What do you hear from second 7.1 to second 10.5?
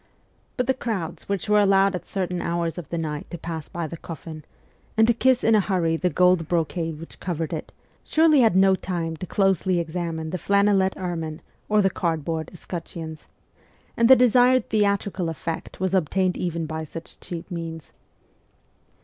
covered it, surely had no time to closely examine the